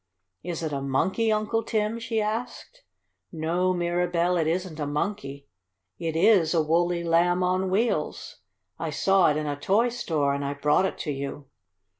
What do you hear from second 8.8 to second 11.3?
saw it in a toy store and I brought it to